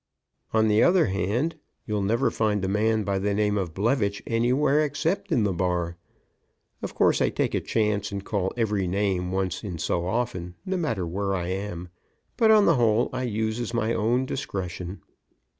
On 0.51 0.67
the 0.67 0.81
other 0.81 1.05
hand, 1.05 1.57
you'll 1.85 2.01
never 2.01 2.31
find 2.31 2.65
a 2.65 2.67
man 2.67 3.03
by 3.03 3.19
the 3.19 3.35
name 3.35 3.55
of 3.55 3.75
Blevitch 3.75 4.23
anywhere 4.25 4.83
except 4.83 5.31
in 5.31 5.43
the 5.43 5.53
bar. 5.53 5.95
Of 6.81 6.95
course, 6.95 7.21
I 7.21 7.29
take 7.29 7.53
a 7.53 7.61
chance 7.61 8.11
and 8.11 8.25
call 8.25 8.51
every 8.57 8.87
name 8.87 9.31
once 9.31 9.63
in 9.63 9.77
so 9.77 10.07
often, 10.07 10.55
no 10.65 10.75
matter 10.75 11.05
where 11.05 11.35
I 11.35 11.49
am, 11.49 11.89
but, 12.35 12.49
on 12.49 12.65
the 12.65 12.77
whole, 12.77 13.11
I 13.13 13.21
uses 13.25 13.75
my 13.75 13.93
own 13.93 14.25
discretion." 14.25 15.03